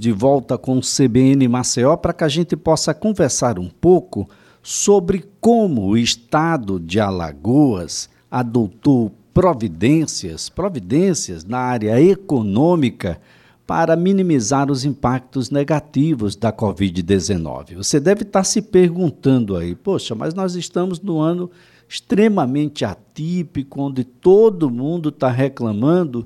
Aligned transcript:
de 0.00 0.12
volta 0.12 0.56
com 0.56 0.78
o 0.78 0.80
CBN 0.80 1.48
Maceió 1.48 1.96
para 1.96 2.12
que 2.12 2.22
a 2.22 2.28
gente 2.28 2.56
possa 2.56 2.94
conversar 2.94 3.58
um 3.58 3.68
pouco 3.68 4.28
sobre 4.62 5.24
como 5.40 5.88
o 5.88 5.96
estado 5.96 6.78
de 6.78 7.00
Alagoas 7.00 8.08
adotou 8.30 9.12
providências, 9.34 10.48
providências 10.48 11.44
na 11.44 11.58
área 11.58 12.00
econômica 12.00 13.20
para 13.66 13.96
minimizar 13.96 14.70
os 14.70 14.84
impactos 14.84 15.50
negativos 15.50 16.36
da 16.36 16.52
Covid-19. 16.52 17.74
Você 17.74 17.98
deve 17.98 18.22
estar 18.22 18.44
se 18.44 18.62
perguntando 18.62 19.56
aí, 19.56 19.74
poxa, 19.74 20.14
mas 20.14 20.32
nós 20.32 20.54
estamos 20.54 21.00
no 21.00 21.18
ano 21.18 21.50
extremamente 21.88 22.84
atípico, 22.84 23.82
onde 23.82 24.04
todo 24.04 24.70
mundo 24.70 25.08
está 25.08 25.28
reclamando 25.28 26.24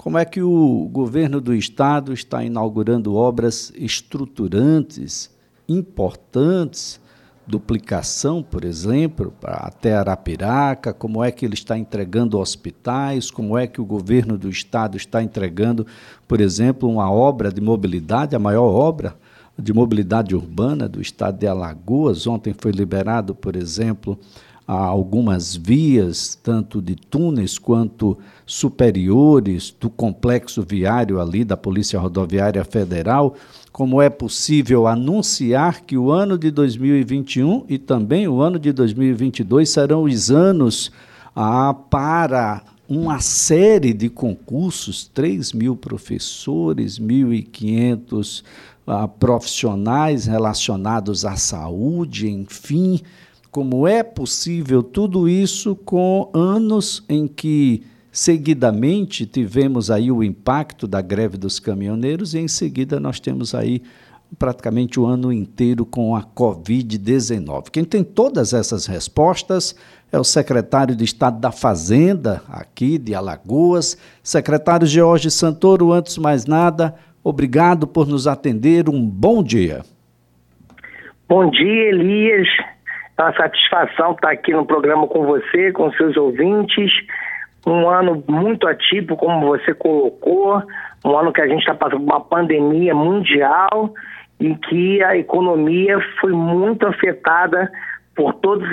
como 0.00 0.16
é 0.16 0.24
que 0.24 0.40
o 0.40 0.88
governo 0.90 1.42
do 1.42 1.54
estado 1.54 2.14
está 2.14 2.42
inaugurando 2.42 3.14
obras 3.16 3.70
estruturantes, 3.76 5.30
importantes, 5.68 6.98
duplicação, 7.46 8.42
por 8.42 8.64
exemplo, 8.64 9.30
até 9.42 9.94
Arapiraca, 9.94 10.94
como 10.94 11.22
é 11.22 11.30
que 11.30 11.44
ele 11.44 11.52
está 11.52 11.76
entregando 11.76 12.38
hospitais, 12.38 13.30
como 13.30 13.58
é 13.58 13.66
que 13.66 13.78
o 13.78 13.84
governo 13.84 14.38
do 14.38 14.48
estado 14.48 14.96
está 14.96 15.22
entregando, 15.22 15.86
por 16.26 16.40
exemplo, 16.40 16.88
uma 16.88 17.12
obra 17.12 17.52
de 17.52 17.60
mobilidade, 17.60 18.34
a 18.34 18.38
maior 18.38 18.72
obra 18.72 19.14
de 19.58 19.74
mobilidade 19.74 20.34
urbana 20.34 20.88
do 20.88 21.02
estado 21.02 21.38
de 21.38 21.46
Alagoas. 21.46 22.26
Ontem 22.26 22.54
foi 22.58 22.72
liberado, 22.72 23.34
por 23.34 23.54
exemplo, 23.54 24.18
algumas 24.72 25.56
vias, 25.56 26.38
tanto 26.40 26.80
de 26.80 26.94
túneis 26.94 27.58
quanto 27.58 28.16
superiores 28.46 29.74
do 29.80 29.90
complexo 29.90 30.62
viário 30.62 31.20
ali 31.20 31.44
da 31.44 31.56
Polícia 31.56 31.98
Rodoviária 31.98 32.64
Federal, 32.64 33.34
como 33.72 34.00
é 34.00 34.08
possível 34.08 34.86
anunciar 34.86 35.80
que 35.80 35.98
o 35.98 36.12
ano 36.12 36.38
de 36.38 36.52
2021 36.52 37.64
e 37.68 37.78
também 37.78 38.28
o 38.28 38.40
ano 38.40 38.60
de 38.60 38.72
2022 38.72 39.68
serão 39.68 40.04
os 40.04 40.30
anos 40.30 40.92
ah, 41.34 41.74
para 41.74 42.62
uma 42.88 43.20
série 43.20 43.92
de 43.92 44.08
concursos, 44.08 45.08
3 45.12 45.52
mil 45.52 45.74
professores, 45.74 46.96
1.500 46.96 48.44
ah, 48.86 49.08
profissionais 49.08 50.26
relacionados 50.26 51.24
à 51.24 51.34
saúde, 51.34 52.30
enfim, 52.30 53.00
como 53.50 53.86
é 53.86 54.02
possível 54.02 54.82
tudo 54.82 55.28
isso 55.28 55.74
com 55.74 56.30
anos 56.32 57.04
em 57.08 57.26
que 57.26 57.82
seguidamente 58.12 59.26
tivemos 59.26 59.90
aí 59.90 60.10
o 60.10 60.22
impacto 60.22 60.86
da 60.86 61.00
greve 61.00 61.36
dos 61.36 61.58
caminhoneiros 61.58 62.34
e 62.34 62.38
em 62.38 62.48
seguida 62.48 63.00
nós 63.00 63.18
temos 63.18 63.54
aí 63.54 63.82
praticamente 64.38 65.00
o 65.00 65.06
ano 65.06 65.32
inteiro 65.32 65.84
com 65.84 66.14
a 66.14 66.22
Covid-19. 66.22 67.70
Quem 67.70 67.84
tem 67.84 68.04
todas 68.04 68.52
essas 68.52 68.86
respostas 68.86 69.74
é 70.12 70.18
o 70.18 70.24
secretário 70.24 70.94
de 70.94 71.04
Estado 71.04 71.40
da 71.40 71.50
Fazenda, 71.50 72.42
aqui 72.48 72.98
de 72.98 73.14
Alagoas, 73.14 73.98
secretário 74.22 74.86
George 74.86 75.30
Santoro. 75.30 75.92
Antes 75.92 76.14
de 76.14 76.20
mais 76.20 76.46
nada, 76.46 76.94
obrigado 77.24 77.86
por 77.86 78.06
nos 78.06 78.26
atender. 78.26 78.88
Um 78.88 79.04
bom 79.04 79.42
dia. 79.42 79.82
Bom 81.28 81.50
dia, 81.50 81.88
Elias. 81.90 82.48
É 83.20 83.22
uma 83.22 83.34
satisfação 83.34 84.12
estar 84.12 84.30
aqui 84.30 84.50
no 84.50 84.64
programa 84.64 85.06
com 85.06 85.26
você, 85.26 85.70
com 85.72 85.92
seus 85.92 86.16
ouvintes. 86.16 86.90
Um 87.66 87.86
ano 87.86 88.24
muito 88.26 88.66
atípico, 88.66 89.14
como 89.14 89.46
você 89.46 89.74
colocou, 89.74 90.62
um 91.04 91.18
ano 91.18 91.30
que 91.30 91.42
a 91.42 91.46
gente 91.46 91.60
está 91.60 91.74
passando 91.74 92.02
uma 92.02 92.22
pandemia 92.22 92.94
mundial 92.94 93.92
em 94.40 94.54
que 94.54 95.04
a 95.04 95.18
economia 95.18 96.00
foi 96.18 96.32
muito 96.32 96.86
afetada 96.86 97.70
por, 98.16 98.32
todos, 98.32 98.66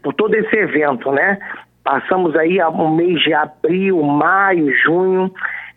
por 0.00 0.14
todo 0.14 0.32
esse 0.32 0.56
evento, 0.56 1.10
né? 1.10 1.36
Passamos 1.82 2.36
aí 2.36 2.62
um 2.62 2.94
mês 2.94 3.20
de 3.22 3.34
abril, 3.34 4.00
maio, 4.00 4.72
junho, 4.76 5.34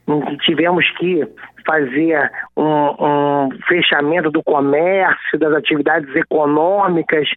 em 0.08 0.22
que 0.22 0.38
tivemos 0.46 0.88
que 0.92 1.28
fazer 1.66 2.32
um, 2.56 2.66
um 3.00 3.50
fechamento 3.68 4.30
do 4.30 4.44
comércio, 4.44 5.40
das 5.40 5.54
atividades 5.54 6.16
econômicas, 6.16 7.28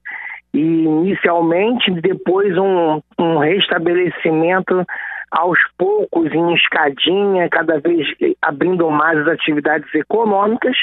e 0.54 0.84
inicialmente 0.84 1.90
depois 1.90 2.56
um, 2.56 3.00
um 3.18 3.38
restabelecimento 3.38 4.86
aos 5.32 5.58
poucos 5.76 6.32
em 6.32 6.54
escadinha, 6.54 7.48
cada 7.50 7.80
vez 7.80 8.06
abrindo 8.40 8.88
mais 8.88 9.18
as 9.18 9.26
atividades 9.26 9.92
econômicas, 9.92 10.76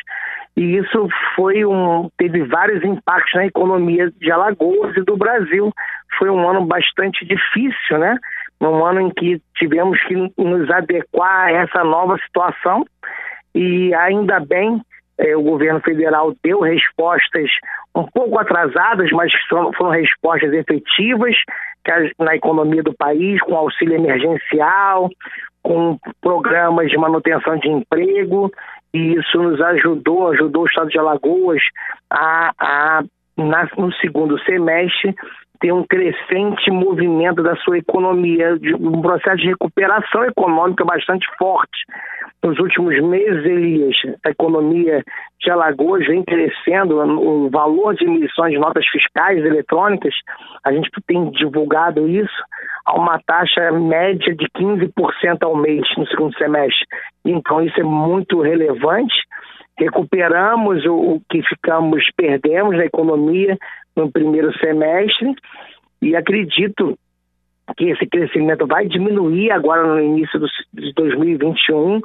e 0.57 0.75
isso 0.75 1.07
foi 1.35 1.65
um 1.65 2.09
teve 2.17 2.43
vários 2.43 2.83
impactos 2.83 3.33
na 3.33 3.45
economia 3.45 4.11
de 4.19 4.29
Alagoas 4.29 4.95
e 4.97 5.01
do 5.01 5.15
Brasil. 5.15 5.71
Foi 6.19 6.29
um 6.29 6.49
ano 6.49 6.65
bastante 6.65 7.25
difícil, 7.25 7.97
né? 7.97 8.17
Um 8.59 8.83
ano 8.83 8.99
em 8.99 9.09
que 9.09 9.41
tivemos 9.55 9.97
que 10.03 10.15
nos 10.37 10.69
adequar 10.69 11.47
a 11.47 11.51
essa 11.51 11.83
nova 11.85 12.17
situação 12.17 12.85
e 13.55 13.93
ainda 13.95 14.41
bem 14.41 14.81
é, 15.21 15.37
o 15.37 15.41
governo 15.41 15.79
federal 15.81 16.33
deu 16.43 16.61
respostas 16.61 17.49
um 17.95 18.03
pouco 18.03 18.39
atrasadas, 18.39 19.11
mas 19.11 19.31
foram, 19.47 19.71
foram 19.73 19.91
respostas 19.91 20.51
efetivas 20.53 21.35
na 22.19 22.35
economia 22.35 22.81
do 22.81 22.93
país, 22.93 23.39
com 23.41 23.55
auxílio 23.55 23.95
emergencial, 23.95 25.09
com 25.61 25.97
programas 26.21 26.89
de 26.89 26.97
manutenção 26.97 27.57
de 27.57 27.69
emprego, 27.69 28.51
e 28.93 29.13
isso 29.13 29.41
nos 29.41 29.61
ajudou, 29.61 30.31
ajudou 30.31 30.63
o 30.63 30.65
Estado 30.65 30.89
de 30.89 30.99
Alagoas 30.99 31.61
a, 32.09 32.51
a 32.59 33.03
na, 33.37 33.67
no 33.77 33.91
segundo 33.93 34.39
semestre, 34.39 35.15
ter 35.61 35.71
um 35.71 35.83
crescente 35.83 36.71
movimento 36.71 37.43
da 37.43 37.55
sua 37.57 37.77
economia, 37.77 38.57
um 38.79 39.01
processo 39.01 39.37
de 39.37 39.49
recuperação 39.49 40.25
econômica 40.25 40.83
bastante 40.83 41.25
forte. 41.37 41.85
Nos 42.43 42.57
últimos 42.57 42.99
meses, 43.03 43.45
Elias, 43.45 43.95
a 44.25 44.31
economia 44.31 45.03
de 45.39 45.51
Alagoas 45.51 46.07
vem 46.07 46.23
crescendo, 46.23 46.97
o 46.97 47.49
valor 47.51 47.93
de 47.93 48.05
emissões 48.05 48.53
de 48.53 48.57
notas 48.57 48.85
fiscais 48.87 49.37
eletrônicas, 49.45 50.15
a 50.65 50.73
gente 50.73 50.89
tem 51.05 51.29
divulgado 51.29 52.09
isso, 52.09 52.43
a 52.87 52.99
uma 52.99 53.19
taxa 53.27 53.71
média 53.71 54.35
de 54.35 54.47
15% 54.57 55.43
ao 55.43 55.55
mês 55.55 55.83
no 55.95 56.07
segundo 56.07 56.35
semestre. 56.35 56.87
Então, 57.23 57.63
isso 57.63 57.79
é 57.79 57.83
muito 57.83 58.41
relevante 58.41 59.13
recuperamos 59.81 60.85
o, 60.85 61.19
que 61.29 61.41
ficamos, 61.41 62.03
perdemos 62.15 62.77
na 62.77 62.85
economia 62.85 63.57
no 63.95 64.11
primeiro 64.11 64.51
semestre 64.57 65.33
e 66.01 66.15
acredito 66.15 66.97
que 67.77 67.85
esse 67.85 68.05
crescimento 68.07 68.67
vai 68.67 68.87
diminuir 68.87 69.51
agora 69.51 69.85
no 69.85 69.99
início 69.99 70.39
de 70.73 70.93
2021, 70.93 72.01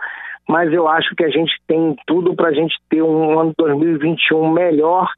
mas 0.48 0.72
eu 0.72 0.86
acho 0.86 1.14
que 1.16 1.24
a 1.24 1.30
gente 1.30 1.52
tem 1.66 1.96
tudo 2.06 2.34
para 2.34 2.48
a 2.48 2.52
gente 2.52 2.76
ter 2.88 3.02
um 3.02 3.38
ano 3.38 3.52
2021 3.58 4.52
melhor, 4.52 5.10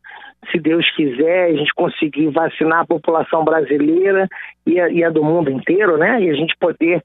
se 0.50 0.58
Deus 0.58 0.88
quiser, 0.94 1.50
a 1.50 1.52
gente 1.52 1.74
conseguir 1.74 2.28
vacinar 2.28 2.80
a 2.80 2.86
população 2.86 3.44
brasileira 3.44 4.26
e 4.64 4.80
a, 4.80 4.88
e 4.88 5.04
a 5.04 5.10
do 5.10 5.22
mundo 5.22 5.50
inteiro, 5.50 5.98
né? 5.98 6.22
E 6.22 6.30
a 6.30 6.34
gente 6.34 6.56
poder 6.58 7.02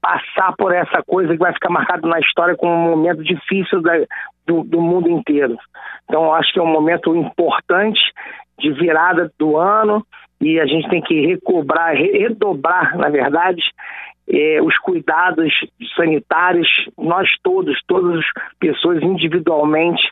passar 0.00 0.54
por 0.56 0.72
essa 0.74 1.02
coisa 1.06 1.32
que 1.32 1.38
vai 1.38 1.52
ficar 1.52 1.70
marcado 1.70 2.08
na 2.08 2.18
história 2.20 2.56
como 2.56 2.72
um 2.72 2.96
momento 2.96 3.22
difícil 3.22 3.82
da, 3.82 3.92
do, 4.46 4.64
do 4.64 4.80
mundo 4.80 5.08
inteiro. 5.08 5.56
Então, 6.04 6.32
acho 6.34 6.52
que 6.52 6.58
é 6.58 6.62
um 6.62 6.72
momento 6.72 7.14
importante 7.14 8.00
de 8.62 8.72
virada 8.72 9.30
do 9.38 9.56
ano 9.56 10.06
e 10.40 10.58
a 10.58 10.66
gente 10.66 10.88
tem 10.88 11.02
que 11.02 11.26
recobrar, 11.26 11.94
redobrar, 11.94 12.96
na 12.96 13.08
verdade, 13.08 13.62
eh, 14.28 14.60
os 14.62 14.76
cuidados 14.78 15.52
sanitários, 15.96 16.68
nós 16.98 17.28
todos, 17.42 17.78
todas 17.86 18.18
as 18.18 18.24
pessoas 18.58 19.02
individualmente, 19.02 20.02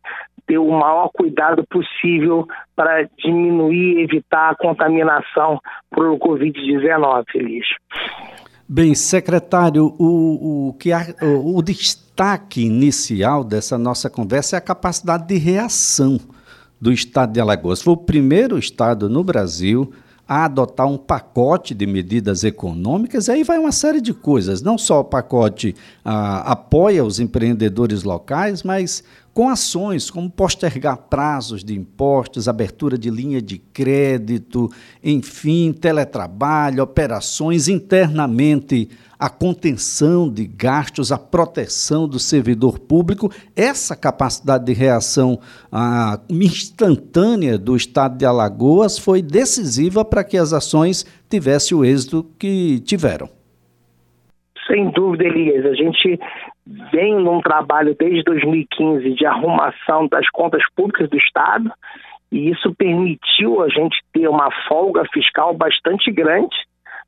ter 0.47 0.59
o 0.59 0.71
maior 0.71 1.11
cuidado 1.13 1.65
possível 1.69 2.47
para 2.75 3.09
diminuir 3.19 3.99
e 3.99 4.03
evitar 4.03 4.51
a 4.51 4.57
contaminação 4.57 5.61
por 5.91 6.07
Covid-19, 6.19 7.25
Feliz. 7.31 7.67
Bem, 8.69 8.95
secretário, 8.95 9.95
o, 9.99 10.69
o, 10.69 10.75
que 10.75 10.91
o, 11.23 11.59
o 11.59 11.63
destaque 11.63 12.65
inicial 12.65 13.43
dessa 13.43 13.77
nossa 13.77 14.09
conversa 14.09 14.57
é 14.57 14.59
a 14.59 14.63
capacidade 14.63 15.27
de 15.27 15.39
reação 15.39 16.19
do 16.81 16.93
estado 16.93 17.33
de 17.33 17.41
Alagoas. 17.41 17.83
Foi 17.83 17.93
o 17.93 17.97
primeiro 17.97 18.59
estado 18.59 19.09
no 19.09 19.23
Brasil 19.23 19.93
a 20.27 20.45
adotar 20.45 20.87
um 20.87 20.97
pacote 20.97 21.75
de 21.75 21.85
medidas 21.87 22.45
econômicas, 22.45 23.29
aí 23.29 23.43
vai 23.43 23.59
uma 23.59 23.73
série 23.73 24.01
de 24.01 24.15
coisas. 24.15 24.63
Não 24.63 24.79
só 24.79 25.01
o 25.01 25.05
pacote 25.05 25.75
ah, 26.05 26.53
apoia 26.53 27.05
os 27.05 27.19
empreendedores 27.19 28.05
locais, 28.05 28.63
mas 28.63 29.03
com 29.33 29.49
ações 29.49 30.11
como 30.11 30.29
postergar 30.29 30.97
prazos 31.09 31.63
de 31.63 31.77
impostos, 31.77 32.49
abertura 32.49 32.99
de 32.99 33.11
linha 33.11 33.41
de 33.41 33.59
crédito, 33.59 34.69
enfim, 35.03 35.73
teletrabalho, 35.73 36.83
operações 36.83 37.69
internamente, 37.69 38.89
a 39.19 39.29
contenção 39.29 40.33
de 40.33 40.47
gastos, 40.47 41.13
a 41.13 41.19
proteção 41.19 42.09
do 42.09 42.19
servidor 42.19 42.79
público. 42.79 43.31
Essa 43.55 43.95
capacidade 43.95 44.65
de 44.65 44.73
reação 44.73 45.39
ah, 45.71 46.19
instantânea 46.29 47.59
do 47.59 47.77
Estado 47.77 48.17
de 48.17 48.25
Alagoas 48.25 48.99
foi 48.99 49.23
decisiva 49.23 50.05
para 50.05 50.25
que 50.25 50.37
as 50.37 50.53
ações 50.53 51.05
tivessem 51.29 51.77
o 51.77 51.85
êxito 51.85 52.27
que 52.39 52.81
tiveram. 52.81 53.29
Sem 54.67 54.91
dúvida, 54.93 55.25
Elias. 55.25 55.67
A 55.67 55.75
gente 55.75 56.19
vem 56.93 57.15
num 57.15 57.41
trabalho 57.41 57.97
desde 57.99 58.23
2015 58.23 59.15
de 59.15 59.27
arrumação 59.27 60.07
das 60.09 60.29
contas 60.31 60.63
públicas 60.75 61.09
do 61.09 61.17
Estado 61.17 61.73
e 62.31 62.51
isso 62.51 62.75
permitiu 62.75 63.63
a 63.63 63.69
gente 63.69 63.99
ter 64.13 64.29
uma 64.29 64.51
folga 64.69 65.05
fiscal 65.13 65.53
bastante 65.55 66.11
grande 66.13 66.57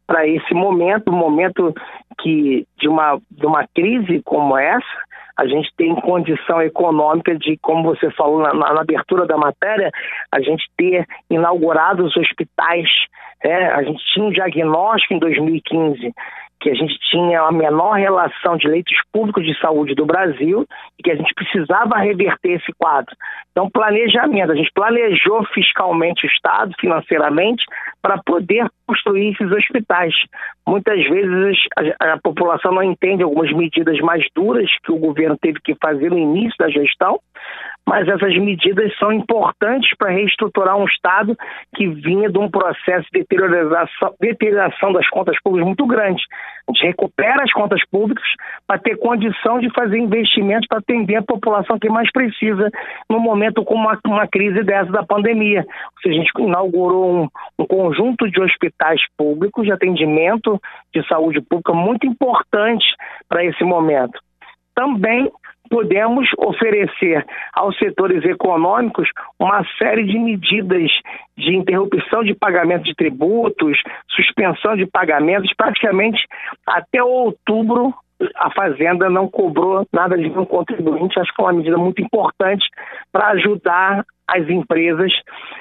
para 0.06 0.26
esse 0.26 0.52
momento, 0.52 1.10
um 1.10 1.16
momento 1.16 1.72
que 2.20 2.66
de 2.76 2.88
uma, 2.88 3.20
de 3.30 3.46
uma 3.46 3.66
crise 3.72 4.20
como 4.24 4.58
essa, 4.58 4.84
a 5.36 5.46
gente 5.46 5.70
tem 5.76 5.94
condição 5.94 6.60
econômica 6.60 7.36
de, 7.36 7.56
como 7.62 7.84
você 7.84 8.10
falou 8.10 8.40
na, 8.40 8.52
na, 8.52 8.80
abertura 8.80 9.26
da 9.26 9.36
matéria, 9.36 9.90
a 10.30 10.40
gente 10.40 10.64
ter 10.76 11.06
inaugurado 11.30 12.04
os 12.04 12.16
hospitais. 12.16 12.88
É, 13.42 13.66
a 13.68 13.82
gente 13.82 14.04
tinha 14.12 14.26
um 14.26 14.30
diagnóstico 14.30 15.14
em 15.14 15.18
2015 15.18 16.12
que 16.62 16.70
a 16.70 16.74
gente 16.74 16.96
tinha 17.10 17.42
a 17.42 17.50
menor 17.50 17.94
relação 17.94 18.56
de 18.56 18.68
leitos 18.68 18.96
públicos 19.12 19.44
de 19.44 19.58
saúde 19.60 19.96
do 19.96 20.06
Brasil 20.06 20.64
e 20.96 21.02
que 21.02 21.10
a 21.10 21.16
gente 21.16 21.34
precisava 21.34 21.98
reverter 21.98 22.52
esse 22.52 22.72
quadro. 22.78 23.14
Então, 23.50 23.68
planejamento, 23.68 24.52
a 24.52 24.54
gente 24.54 24.70
planejou 24.72 25.44
fiscalmente 25.52 26.24
o 26.24 26.30
Estado, 26.30 26.72
financeiramente, 26.80 27.64
para 28.00 28.16
poder 28.24 28.70
construir 28.86 29.32
esses 29.32 29.50
hospitais. 29.50 30.14
Muitas 30.66 31.02
vezes 31.08 31.58
a, 32.00 32.12
a, 32.12 32.18
população 32.20 32.72
não 32.72 32.82
entende 32.82 33.24
algumas 33.24 33.52
medidas 33.52 33.98
mais 33.98 34.24
duras 34.34 34.70
que 34.84 34.92
o 34.92 34.98
governo 34.98 35.36
teve 35.40 35.58
que 35.60 35.74
fazer 35.74 36.10
no 36.10 36.18
início 36.18 36.54
da 36.58 36.68
gestão, 36.68 37.18
mas 37.86 38.06
essas 38.08 38.36
medidas 38.38 38.96
são 38.98 39.12
importantes 39.12 39.90
para 39.96 40.10
reestruturar 40.10 40.76
um 40.76 40.84
Estado 40.84 41.36
que 41.74 41.88
vinha 41.88 42.30
de 42.30 42.38
um 42.38 42.48
processo 42.48 43.06
de 43.12 43.20
deterioração, 43.20 44.14
deterioração 44.20 44.92
das 44.92 45.08
contas 45.08 45.36
públicas 45.42 45.66
muito 45.66 45.86
grande. 45.86 46.22
A 46.68 46.72
gente 46.72 46.86
recupera 46.86 47.42
as 47.42 47.52
contas 47.52 47.82
públicas 47.90 48.24
para 48.66 48.78
ter 48.78 48.96
condição 48.96 49.58
de 49.58 49.68
fazer 49.74 49.98
investimentos 49.98 50.66
para 50.68 50.78
atender 50.78 51.16
a 51.16 51.22
população 51.22 51.78
que 51.78 51.88
mais 51.88 52.10
precisa 52.12 52.70
no 53.10 53.18
momento 53.18 53.64
como 53.64 53.82
uma, 53.82 53.98
uma 54.06 54.28
crise 54.28 54.62
dessa 54.62 54.90
da 54.92 55.02
pandemia. 55.02 55.60
Ou 55.60 56.02
seja, 56.02 56.14
a 56.14 56.24
gente 56.24 56.32
inaugurou 56.38 57.22
um, 57.22 57.28
um 57.58 57.66
conjunto 57.66 58.30
de 58.30 58.40
hospitais 58.40 59.00
públicos 59.16 59.64
de 59.64 59.72
atendimento 59.72 60.60
de 60.94 61.06
saúde 61.08 61.40
pública 61.40 61.72
muito 61.72 62.06
importante 62.06 62.86
para 63.28 63.44
esse 63.44 63.64
momento. 63.64 64.18
Também 64.74 65.30
pudemos 65.72 66.28
oferecer 66.36 67.24
aos 67.54 67.74
setores 67.78 68.22
econômicos 68.26 69.08
uma 69.38 69.64
série 69.78 70.04
de 70.04 70.18
medidas 70.18 70.90
de 71.34 71.56
interrupção 71.56 72.22
de 72.22 72.34
pagamento 72.34 72.84
de 72.84 72.94
tributos, 72.94 73.78
suspensão 74.10 74.76
de 74.76 74.84
pagamentos, 74.84 75.50
praticamente 75.56 76.22
até 76.66 77.02
outubro 77.02 77.94
a 78.36 78.50
Fazenda 78.50 79.08
não 79.08 79.28
cobrou 79.28 79.86
nada 79.92 80.16
de 80.16 80.28
um 80.28 80.44
contribuinte. 80.44 81.18
Acho 81.18 81.32
que 81.34 81.40
é 81.40 81.44
uma 81.44 81.52
medida 81.52 81.76
muito 81.76 82.02
importante 82.02 82.66
para 83.12 83.28
ajudar 83.28 84.04
as 84.28 84.48
empresas 84.48 85.12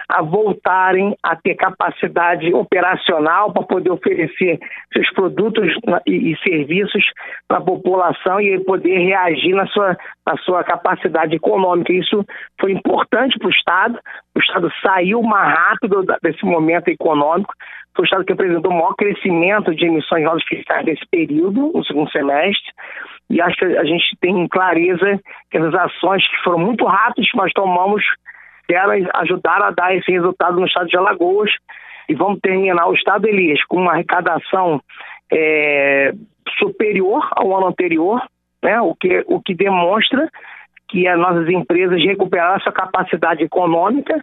a 0.08 0.22
voltarem 0.22 1.16
a 1.24 1.36
ter 1.36 1.56
capacidade 1.56 2.54
operacional 2.54 3.52
para 3.52 3.64
poder 3.64 3.92
oferecer 3.92 4.60
seus 4.94 5.10
produtos 5.12 5.74
e, 6.06 6.36
serviços 6.44 7.04
para 7.48 7.58
a 7.58 7.62
população 7.62 8.40
e 8.40 8.64
poder 8.64 8.98
reagir 8.98 9.54
na 9.56 9.68
sua, 9.68 9.98
na 10.26 10.38
sua 10.38 10.64
capacidade 10.64 11.36
econômica. 11.36 11.92
Isso 11.92 12.26
foi 12.60 12.72
importante 12.72 13.38
para 13.38 13.48
o 13.48 13.52
Estado. 13.52 14.00
O 14.36 14.40
Estado 14.40 14.72
saiu 14.82 15.22
mais 15.22 15.54
rápido 15.54 16.06
desse 16.22 16.46
momento 16.46 16.88
econômico. 16.88 17.54
Foi 17.96 18.04
o 18.04 18.06
Estado 18.06 18.26
que 18.26 18.34
apresentou 18.34 18.72
o 18.72 18.76
maior 18.76 18.96
crescimento 18.96 19.76
de 19.76 19.86
emissões 19.86 20.22
de 20.22 20.26
notas 20.26 20.44
fiscais 20.44 20.86
nesse 20.86 21.06
período, 21.10 21.72
no 21.74 21.84
segundo 21.84 22.10
semestre. 22.12 22.72
E 23.30 23.42
acho 23.42 23.58
que 23.58 23.66
a 23.66 23.84
gente 23.84 24.18
tem 24.20 24.48
clareza 24.48 25.20
que 25.50 25.58
essas 25.58 25.74
ações 25.74 26.28
que 26.28 26.44
foram 26.44 26.60
muito 26.60 26.86
rápidas, 26.86 27.30
nós 27.36 27.52
tomamos 27.54 28.04
elas 28.70 29.04
ajudaram 29.16 29.66
a 29.66 29.72
dar 29.72 29.96
esse 29.96 30.12
resultado 30.12 30.60
no 30.60 30.66
estado 30.66 30.88
de 30.88 30.98
Alagoas 30.98 31.52
e 32.08 32.16
vamos 32.16 32.40
terminar 32.40 32.88
o 32.88 32.94
estado 32.94 33.28
Elias 33.28 33.64
com 33.66 33.78
uma 33.78 33.94
arrecadação 33.94 34.82
é, 35.32 36.14
superior 36.58 37.28
ao 37.32 37.56
ano 37.56 37.68
anterior, 37.68 38.22
né? 38.64 38.80
o, 38.82 38.96
que, 38.96 39.24
o 39.28 39.42
que 39.42 39.54
demonstra 39.54 40.30
que 40.90 41.08
as 41.08 41.18
nossas 41.18 41.48
empresas 41.50 42.04
recuperaram 42.04 42.60
sua 42.62 42.72
capacidade 42.72 43.44
econômica 43.44 44.20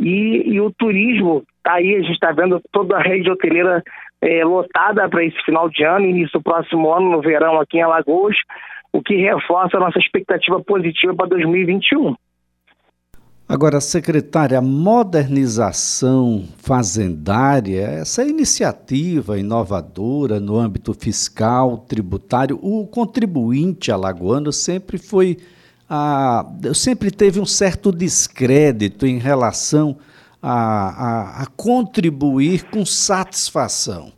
e, 0.00 0.54
e 0.54 0.60
o 0.60 0.70
turismo 0.70 1.42
está 1.58 1.74
aí, 1.74 1.94
a 1.94 2.00
gente 2.00 2.12
está 2.12 2.32
vendo 2.32 2.60
toda 2.72 2.96
a 2.96 3.02
rede 3.02 3.30
hoteleira 3.30 3.82
é, 4.20 4.44
lotada 4.44 5.08
para 5.08 5.24
esse 5.24 5.40
final 5.44 5.68
de 5.68 5.84
ano, 5.84 6.06
início 6.06 6.38
do 6.38 6.42
próximo 6.42 6.92
ano, 6.92 7.10
no 7.10 7.20
verão 7.20 7.60
aqui 7.60 7.78
em 7.78 7.82
Alagoas, 7.82 8.36
o 8.92 9.02
que 9.02 9.16
reforça 9.16 9.76
a 9.76 9.80
nossa 9.80 9.98
expectativa 9.98 10.62
positiva 10.62 11.14
para 11.14 11.28
2021. 11.28 12.14
Agora, 13.46 13.78
secretária, 13.78 14.56
a 14.56 14.62
modernização 14.62 16.44
fazendária, 16.56 17.82
essa 17.82 18.24
iniciativa 18.24 19.38
inovadora 19.38 20.40
no 20.40 20.56
âmbito 20.56 20.94
fiscal, 20.94 21.76
tributário, 21.76 22.58
o 22.62 22.86
contribuinte 22.86 23.92
alagoano 23.92 24.50
sempre 24.50 24.96
foi, 24.96 25.36
a, 25.88 26.46
sempre 26.74 27.10
teve 27.10 27.40
um 27.40 27.46
certo 27.46 27.92
descrédito 27.92 29.06
em 29.06 29.18
relação 29.18 29.96
a, 30.42 30.52
a, 30.52 31.42
a 31.42 31.46
contribuir 31.46 32.64
com 32.70 32.84
satisfação. 32.84 34.12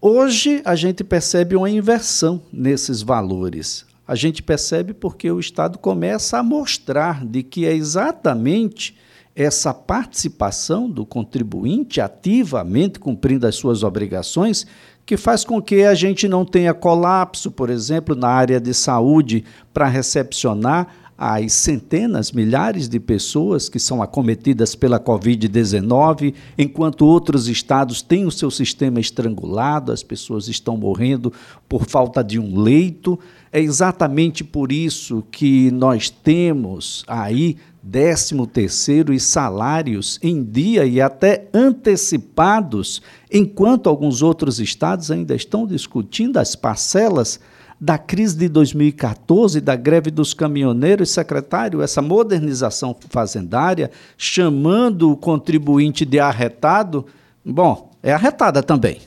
Hoje 0.00 0.62
a 0.64 0.74
gente 0.74 1.04
percebe 1.04 1.56
uma 1.56 1.68
inversão 1.68 2.42
nesses 2.52 3.02
valores 3.02 3.88
a 4.10 4.16
gente 4.16 4.42
percebe 4.42 4.92
porque 4.92 5.30
o 5.30 5.38
Estado 5.38 5.78
começa 5.78 6.36
a 6.36 6.42
mostrar 6.42 7.24
de 7.24 7.44
que 7.44 7.64
é 7.64 7.72
exatamente 7.72 8.96
essa 9.36 9.72
participação 9.72 10.90
do 10.90 11.06
contribuinte 11.06 12.00
ativamente 12.00 12.98
cumprindo 12.98 13.46
as 13.46 13.54
suas 13.54 13.84
obrigações 13.84 14.66
que 15.10 15.16
faz 15.16 15.42
com 15.42 15.60
que 15.60 15.82
a 15.82 15.92
gente 15.92 16.28
não 16.28 16.44
tenha 16.44 16.72
colapso, 16.72 17.50
por 17.50 17.68
exemplo, 17.68 18.14
na 18.14 18.28
área 18.28 18.60
de 18.60 18.72
saúde 18.72 19.44
para 19.74 19.88
recepcionar 19.88 20.86
as 21.22 21.52
centenas, 21.52 22.32
milhares 22.32 22.88
de 22.88 22.98
pessoas 22.98 23.68
que 23.68 23.78
são 23.78 24.00
acometidas 24.00 24.74
pela 24.74 24.98
Covid-19, 24.98 26.32
enquanto 26.56 27.04
outros 27.04 27.46
estados 27.46 28.00
têm 28.00 28.24
o 28.24 28.30
seu 28.30 28.50
sistema 28.50 28.98
estrangulado, 28.98 29.92
as 29.92 30.02
pessoas 30.02 30.48
estão 30.48 30.78
morrendo 30.78 31.30
por 31.68 31.84
falta 31.84 32.24
de 32.24 32.38
um 32.38 32.58
leito. 32.58 33.20
É 33.52 33.60
exatamente 33.60 34.42
por 34.42 34.72
isso 34.72 35.22
que 35.30 35.70
nós 35.70 36.08
temos 36.08 37.04
aí 37.06 37.58
décimo 37.82 38.46
terceiro 38.46 39.12
e 39.12 39.20
salários 39.20 40.18
em 40.22 40.42
dia 40.42 40.86
e 40.86 41.02
até 41.02 41.50
antecipados, 41.52 43.02
enquanto 43.30 43.90
alguns 43.90 44.22
outros 44.22 44.58
estados 44.58 45.10
ainda 45.10 45.34
estão 45.34 45.66
discutindo 45.66 46.38
as 46.38 46.56
parcelas 46.56 47.38
da 47.80 47.96
crise 47.96 48.38
de 48.38 48.48
2014, 48.48 49.60
da 49.60 49.74
greve 49.74 50.10
dos 50.10 50.34
caminhoneiros, 50.34 51.14
secretário, 51.14 51.80
essa 51.80 52.02
modernização 52.02 52.94
fazendária, 53.10 53.90
chamando 54.18 55.10
o 55.10 55.16
contribuinte 55.16 56.04
de 56.04 56.20
arretado, 56.20 57.06
bom, 57.44 57.90
é 58.02 58.12
arretada 58.12 58.62
também. 58.62 58.98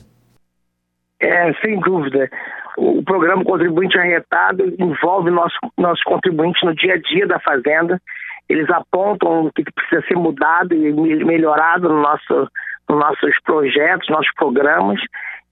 É, 1.20 1.52
sem 1.60 1.78
dúvida. 1.80 2.28
O 2.76 3.02
programa 3.04 3.44
Contribuinte 3.44 3.96
Arretado 3.96 4.64
envolve 4.78 5.30
nossos 5.30 5.56
nosso 5.78 6.02
contribuintes 6.04 6.60
no 6.64 6.74
dia 6.74 6.94
a 6.94 6.98
dia 6.98 7.26
da 7.26 7.38
fazenda. 7.38 8.00
Eles 8.48 8.68
apontam 8.68 9.46
o 9.46 9.52
que 9.52 9.62
precisa 9.62 10.06
ser 10.06 10.16
mudado 10.16 10.74
e 10.74 10.92
melhorado 11.24 11.88
no 11.88 12.02
nosso, 12.02 12.34
nos 12.34 12.48
nossos 12.88 13.34
projetos, 13.44 14.08
nossos 14.08 14.32
programas 14.34 15.00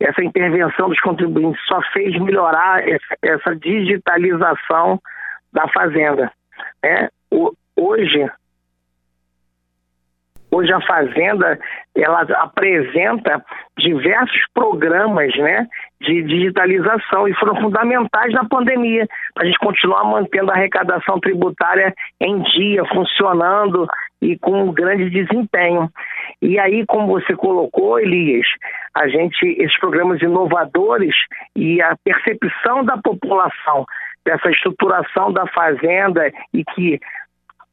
essa 0.02 0.22
intervenção 0.22 0.88
dos 0.88 1.00
contribuintes 1.00 1.60
só 1.66 1.80
fez 1.92 2.18
melhorar 2.20 2.82
essa, 3.22 3.54
digitalização 3.54 5.00
da 5.52 5.68
fazenda. 5.68 6.32
Né? 6.82 7.08
Hoje, 7.76 8.30
hoje 10.52 10.72
a 10.72 10.80
fazenda 10.82 11.58
ela 11.96 12.20
apresenta 12.20 13.42
diversos 13.78 14.40
programas, 14.54 15.34
né, 15.36 15.66
de 16.00 16.22
digitalização 16.22 17.26
e 17.26 17.34
foram 17.34 17.60
fundamentais 17.60 18.32
na 18.32 18.44
pandemia 18.44 19.06
para 19.34 19.44
a 19.44 19.46
gente 19.46 19.58
continuar 19.58 20.04
mantendo 20.04 20.50
a 20.50 20.54
arrecadação 20.54 21.18
tributária 21.18 21.92
em 22.20 22.42
dia, 22.42 22.84
funcionando 22.86 23.86
e 24.20 24.38
com 24.38 24.64
um 24.64 24.72
grande 24.72 25.10
desempenho. 25.10 25.90
E 26.40 26.58
aí, 26.58 26.84
como 26.86 27.08
você 27.08 27.34
colocou, 27.34 27.98
Elias, 27.98 28.46
a 28.94 29.08
gente, 29.08 29.46
esses 29.58 29.78
programas 29.78 30.20
inovadores 30.20 31.14
e 31.56 31.80
a 31.80 31.96
percepção 32.04 32.84
da 32.84 32.98
população 32.98 33.84
dessa 34.24 34.50
estruturação 34.50 35.32
da 35.32 35.46
fazenda 35.48 36.30
e 36.52 36.64
que 36.64 37.00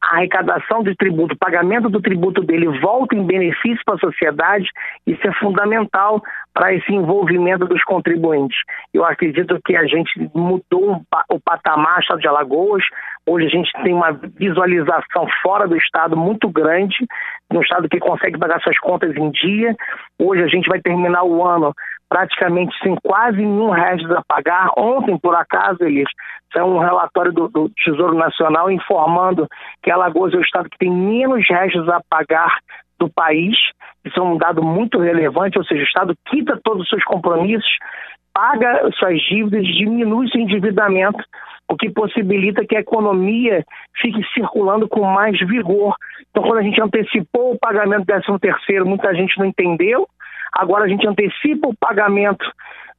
a 0.02 0.16
arrecadação 0.16 0.82
do 0.82 0.96
tributo, 0.96 1.34
o 1.34 1.38
pagamento 1.38 1.90
do 1.90 2.02
tributo 2.02 2.42
dele 2.42 2.68
volta 2.80 3.16
em 3.16 3.26
benefício 3.26 3.80
para 3.86 3.96
a 3.96 4.00
sociedade, 4.00 4.68
isso 5.06 5.28
é 5.28 5.34
fundamental 5.34 6.22
para 6.54 6.74
esse 6.74 6.92
envolvimento 6.94 7.66
dos 7.66 7.84
contribuintes. 7.84 8.58
Eu 8.94 9.06
acredito 9.06 9.60
que 9.66 9.76
a 9.76 9.86
gente 9.86 10.30
mudou 10.34 11.02
o 11.30 11.40
patamar 11.40 12.00
de 12.20 12.28
Alagoas, 12.28 12.84
hoje 13.30 13.46
a 13.46 13.50
gente 13.50 13.72
tem 13.84 13.94
uma 13.94 14.12
visualização 14.12 15.28
fora 15.42 15.68
do 15.68 15.78
Estado 15.78 16.18
muito 16.18 16.50
grande, 16.50 16.96
um 17.54 17.62
Estado 17.62 17.88
que 17.88 18.00
consegue 18.00 18.38
pagar 18.38 18.62
suas 18.62 18.78
contas 18.80 19.16
em 19.16 19.30
dia. 19.32 19.76
Hoje 20.20 20.44
a 20.44 20.48
gente 20.48 20.68
vai 20.68 20.82
terminar 20.82 21.24
o 21.24 21.46
ano 21.46 21.74
praticamente 22.10 22.76
sem 22.82 22.96
quase 23.04 23.38
nenhum 23.38 23.70
resto 23.70 24.12
a 24.14 24.24
pagar. 24.28 24.70
Ontem, 24.76 25.18
por 25.18 25.36
acaso, 25.36 25.84
eles 25.84 26.10
são 26.52 26.76
um 26.76 26.80
relatório 26.80 27.32
do, 27.32 27.48
do, 27.48 27.70
Tesouro 27.70 28.16
Nacional 28.16 28.72
informando 28.72 29.48
que 29.84 29.92
Alagoas 29.92 30.34
é 30.34 30.38
o 30.38 30.42
estado 30.42 30.70
que 30.70 30.78
tem 30.80 30.92
menos 30.92 31.48
restos 31.48 31.88
a 31.88 32.02
pagar 32.10 32.58
do 33.00 33.10
país. 33.10 33.56
Isso 34.04 34.20
é 34.20 34.24
um 34.24 34.38
dado 34.38 34.64
muito 34.64 35.00
relevante, 35.00 35.58
ou 35.58 35.64
seja, 35.64 35.82
o 35.82 35.86
estado 35.86 36.16
quita 36.26 36.60
todos 36.64 36.84
os 36.84 36.90
seus 36.90 37.04
compromissos, 37.04 37.70
paga 38.34 38.90
suas 38.98 39.20
dívidas, 39.22 39.66
diminui 39.66 40.28
seu 40.30 40.42
endividamento, 40.42 41.24
o 41.70 41.76
que 41.76 41.90
possibilita 41.90 42.66
que 42.66 42.76
a 42.76 42.80
economia 42.80 43.64
fique 44.02 44.22
circulando 44.34 44.88
com 44.88 45.04
mais 45.04 45.40
vigor. 45.40 45.96
Então, 46.30 46.44
quando 46.44 46.58
a 46.58 46.64
gente 46.64 46.82
antecipou 46.82 47.54
o 47.54 47.60
pagamento 47.60 48.06
do 48.06 48.06
13 48.06 48.40
terceiro, 48.40 48.88
muita 48.88 49.14
gente 49.14 49.38
não 49.38 49.46
entendeu, 49.46 50.08
Agora 50.54 50.86
a 50.86 50.88
gente 50.88 51.08
antecipa 51.08 51.68
o 51.68 51.76
pagamento 51.76 52.46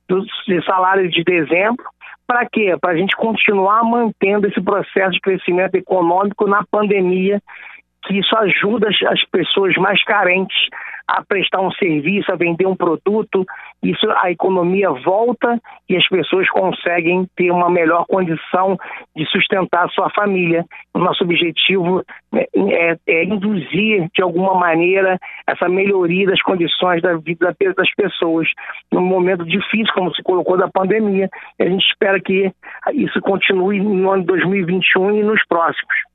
do 0.09 0.25
salário 0.65 1.09
de 1.09 1.23
dezembro. 1.23 1.85
Para 2.27 2.47
quê? 2.51 2.77
Para 2.81 2.93
a 2.93 2.97
gente 2.97 3.17
continuar 3.17 3.83
mantendo 3.83 4.47
esse 4.47 4.61
processo 4.61 5.13
de 5.13 5.21
crescimento 5.21 5.75
econômico 5.75 6.47
na 6.47 6.65
pandemia, 6.71 7.41
que 8.03 8.19
isso 8.19 8.37
ajuda 8.37 8.89
as 8.89 9.25
pessoas 9.31 9.75
mais 9.77 10.03
carentes 10.05 10.57
a 11.11 11.25
prestar 11.25 11.61
um 11.61 11.73
serviço, 11.73 12.31
a 12.31 12.37
vender 12.37 12.67
um 12.67 12.77
produto, 12.77 13.45
isso 13.83 14.07
a 14.23 14.31
economia 14.31 14.91
volta 14.91 15.61
e 15.89 15.97
as 15.97 16.09
pessoas 16.09 16.49
conseguem 16.51 17.29
ter 17.37 17.51
uma 17.51 17.69
melhor 17.69 18.07
condição 18.07 18.79
de 19.17 19.27
sustentar 19.27 19.87
a 19.87 19.89
sua 19.89 20.09
família. 20.11 20.65
O 20.95 21.01
nosso 21.01 21.25
objetivo 21.25 22.05
é, 22.33 22.47
é, 22.55 22.97
é 23.09 23.25
induzir 23.25 24.09
de 24.15 24.23
alguma 24.23 24.55
maneira 24.55 25.19
essa 25.47 25.69
melhoria 25.69 26.29
das 26.29 26.41
condições 26.43 27.03
da 27.03 27.17
vida 27.17 27.55
das 27.77 27.95
pessoas 27.95 28.49
num 28.93 29.03
momento 29.03 29.45
difícil, 29.45 29.93
como 29.95 30.15
se 30.15 30.23
colocou 30.23 30.57
da 30.57 30.69
pandemia. 30.69 31.29
A 31.61 31.65
gente 31.65 31.85
espera 31.87 32.21
que 32.21 32.53
isso 32.93 33.21
continue 33.21 33.81
no 33.81 34.11
ano 34.11 34.23
de 34.23 34.29
2021 34.29 35.17
e 35.17 35.23
nos 35.25 35.45
próximos 35.47 36.10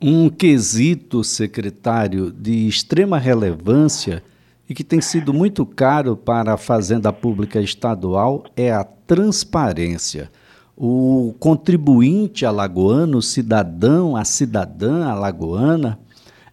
um 0.00 0.28
quesito, 0.28 1.24
secretário, 1.24 2.30
de 2.30 2.66
extrema 2.68 3.18
relevância 3.18 4.22
e 4.68 4.74
que 4.74 4.84
tem 4.84 5.00
sido 5.00 5.32
muito 5.32 5.64
caro 5.64 6.16
para 6.16 6.54
a 6.54 6.58
Fazenda 6.58 7.12
Pública 7.12 7.60
Estadual 7.60 8.44
é 8.56 8.72
a 8.72 8.84
transparência. 8.84 10.30
O 10.76 11.34
contribuinte 11.38 12.44
alagoano, 12.44 13.18
o 13.18 13.22
cidadão, 13.22 14.16
a 14.16 14.24
cidadã 14.24 15.06
alagoana, 15.06 15.98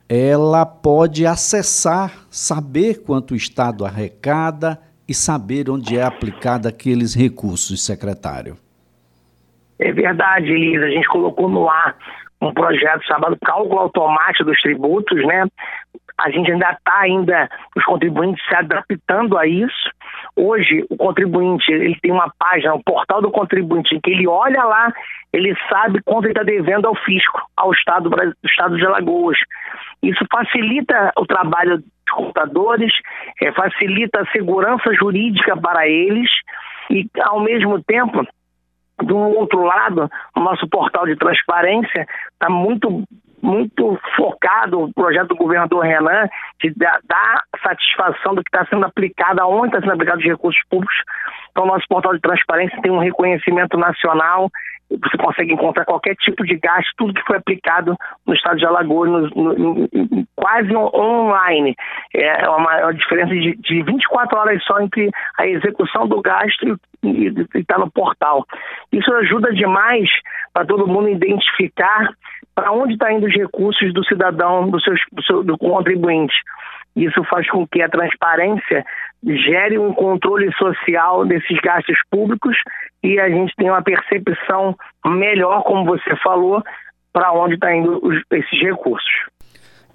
ela 0.07 0.65
pode 0.65 1.25
acessar, 1.25 2.25
saber 2.29 3.01
quanto 3.01 3.31
o 3.31 3.35
Estado 3.35 3.85
arrecada 3.85 4.79
e 5.07 5.13
saber 5.13 5.69
onde 5.69 5.97
é 5.97 6.03
aplicado 6.03 6.67
aqueles 6.67 7.13
recursos, 7.13 7.83
secretário. 7.83 8.55
É 9.79 9.91
verdade, 9.91 10.45
Elisa. 10.51 10.85
A 10.85 10.89
gente 10.89 11.07
colocou 11.09 11.49
no 11.49 11.67
ar 11.67 11.97
um 12.47 12.53
projeto 12.53 13.05
chamado 13.05 13.37
Cálculo 13.43 13.79
Automático 13.79 14.45
dos 14.45 14.59
Tributos, 14.61 15.25
né? 15.25 15.45
A 16.17 16.29
gente 16.29 16.51
ainda 16.51 16.69
está 16.69 16.99
ainda 16.99 17.49
os 17.75 17.83
contribuintes 17.83 18.45
se 18.45 18.55
adaptando 18.55 19.37
a 19.37 19.47
isso. 19.47 19.89
Hoje 20.35 20.85
o 20.89 20.95
contribuinte 20.95 21.71
ele 21.71 21.97
tem 22.01 22.11
uma 22.11 22.31
página, 22.37 22.73
o 22.73 22.77
um 22.77 22.83
portal 22.83 23.21
do 23.21 23.31
contribuinte, 23.31 23.95
em 23.95 23.99
que 23.99 24.11
ele 24.11 24.27
olha 24.27 24.63
lá, 24.63 24.93
ele 25.31 25.55
sabe 25.69 26.01
quanto 26.03 26.25
ele 26.25 26.33
está 26.33 26.43
devendo 26.43 26.87
ao 26.87 26.95
fisco, 26.95 27.41
ao 27.57 27.71
estado 27.71 28.09
do 28.09 28.35
estado 28.45 28.77
de 28.77 28.85
Alagoas. 28.85 29.37
Isso 30.03 30.23
facilita 30.31 31.11
o 31.17 31.25
trabalho 31.25 31.77
dos 31.77 31.87
contadores, 32.11 32.93
é, 33.41 33.51
facilita 33.51 34.21
a 34.21 34.31
segurança 34.31 34.93
jurídica 34.93 35.57
para 35.57 35.87
eles 35.87 36.29
e 36.91 37.07
ao 37.21 37.39
mesmo 37.39 37.81
tempo 37.83 38.25
do 39.05 39.17
outro 39.17 39.63
lado, 39.63 40.09
o 40.35 40.39
nosso 40.39 40.67
portal 40.67 41.05
de 41.05 41.15
transparência 41.15 42.07
está 42.33 42.49
muito 42.49 43.03
muito 43.43 43.99
focado 44.15 44.83
o 44.83 44.93
projeto 44.93 45.27
do 45.27 45.35
governador 45.35 45.83
Renan 45.83 46.29
de 46.61 46.73
dar, 46.73 47.43
satisfação 47.61 48.33
do 48.33 48.41
que 48.41 48.47
está 48.47 48.65
sendo 48.67 48.85
aplicado, 48.85 49.41
aonde 49.41 49.67
está 49.67 49.81
sendo 49.81 49.91
aplicado 49.91 50.19
os 50.19 50.25
recursos 50.25 50.61
públicos. 50.69 50.95
Então, 51.51 51.65
nosso 51.65 51.85
portal 51.89 52.13
de 52.13 52.21
transparência 52.21 52.81
tem 52.81 52.89
um 52.89 52.99
reconhecimento 52.99 53.77
nacional, 53.77 54.49
você 55.01 55.17
consegue 55.17 55.53
encontrar 55.53 55.85
qualquer 55.85 56.15
tipo 56.15 56.43
de 56.45 56.55
gasto, 56.57 56.91
tudo 56.97 57.13
que 57.13 57.25
foi 57.25 57.37
aplicado 57.37 57.95
no 58.25 58.33
estado 58.33 58.57
de 58.57 58.65
Alagoas, 58.65 59.31
no, 59.31 59.53
no, 59.53 59.89
quase 60.35 60.75
online. 60.75 61.75
É 62.13 62.47
uma, 62.49 62.83
uma 62.83 62.93
diferença 62.93 63.33
de, 63.33 63.55
de 63.55 63.83
24 63.83 64.37
horas 64.37 64.63
só 64.63 64.79
entre 64.79 65.09
a 65.37 65.47
execução 65.47 66.07
do 66.07 66.21
gasto 66.21 66.79
e 67.03 67.33
está 67.55 67.77
no 67.77 67.91
portal. 67.91 68.45
Isso 68.91 69.13
ajuda 69.13 69.53
demais 69.53 70.09
para 70.53 70.65
todo 70.65 70.87
mundo 70.87 71.09
identificar 71.09 72.09
para 72.55 72.71
onde 72.71 72.93
está 72.93 73.11
indo 73.11 73.25
os 73.25 73.33
recursos 73.33 73.93
do 73.93 74.05
cidadão, 74.05 74.69
do, 74.69 74.79
seu, 74.79 74.93
do, 75.11 75.23
seu, 75.23 75.43
do 75.43 75.57
contribuinte. 75.57 76.35
Isso 76.95 77.23
faz 77.23 77.49
com 77.49 77.67
que 77.67 77.81
a 77.81 77.89
transparência 77.89 78.85
gere 79.25 79.77
um 79.77 79.93
controle 79.93 80.51
social 80.53 81.25
desses 81.25 81.57
gastos 81.61 81.97
públicos 82.11 82.55
e 83.01 83.19
a 83.19 83.29
gente 83.29 83.53
tenha 83.55 83.73
uma 83.73 83.81
percepção 83.81 84.75
melhor, 85.05 85.63
como 85.63 85.85
você 85.85 86.15
falou, 86.17 86.61
para 87.11 87.31
onde 87.31 87.55
estão 87.55 87.69
tá 87.69 87.75
indo 87.75 87.99
os, 88.05 88.21
esses 88.31 88.61
recursos. 88.61 89.11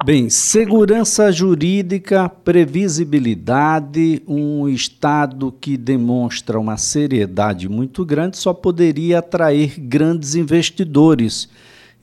Bem, 0.04 0.30
segurança 0.30 1.32
jurídica, 1.32 2.28
previsibilidade, 2.28 4.22
um 4.28 4.68
Estado 4.68 5.50
que 5.50 5.76
demonstra 5.76 6.56
uma 6.58 6.76
seriedade 6.76 7.68
muito 7.68 8.06
grande 8.06 8.38
só 8.38 8.54
poderia 8.54 9.18
atrair 9.18 9.74
grandes 9.76 10.36
investidores 10.36 11.50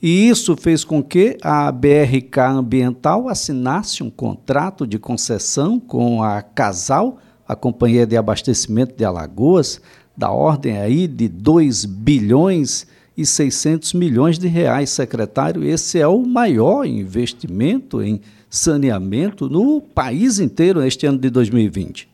e 0.01 0.29
isso 0.29 0.55
fez 0.55 0.83
com 0.83 1.01
que 1.01 1.37
a 1.41 1.71
BRK 1.71 2.39
Ambiental 2.39 3.29
assinasse 3.29 4.03
um 4.03 4.09
contrato 4.09 4.85
de 4.85 4.99
concessão 4.99 5.79
com 5.79 6.21
a 6.21 6.41
Casal, 6.41 7.17
a 7.47 7.55
Companhia 7.55 8.05
de 8.05 8.17
Abastecimento 8.17 8.95
de 8.95 9.05
Alagoas, 9.05 9.81
da 10.17 10.31
ordem 10.31 10.77
aí 10.77 11.07
de 11.07 11.27
2 11.27 11.85
bilhões 11.85 12.87
e 13.17 13.25
600 13.25 13.93
milhões 13.93 14.37
de 14.37 14.47
reais, 14.47 14.89
secretário. 14.89 15.63
Esse 15.63 15.99
é 15.99 16.07
o 16.07 16.19
maior 16.25 16.85
investimento 16.85 18.01
em 18.01 18.21
saneamento 18.49 19.49
no 19.49 19.81
país 19.81 20.39
inteiro 20.39 20.81
neste 20.81 21.05
ano 21.05 21.17
de 21.17 21.29
2020. 21.29 22.09